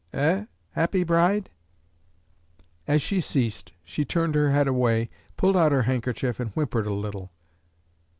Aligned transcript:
Eh, 0.13 0.45
happy 0.71 1.03
bride?" 1.03 1.51
As 2.87 3.03
she 3.03 3.21
ceased, 3.21 3.73
she 3.83 4.03
turned 4.03 4.33
her 4.33 4.49
head 4.49 4.67
away, 4.67 5.11
pulled 5.37 5.55
out 5.55 5.71
her 5.71 5.83
handkerchief, 5.83 6.39
and 6.39 6.49
whimpered 6.53 6.87
a 6.87 6.91
little. 6.95 7.29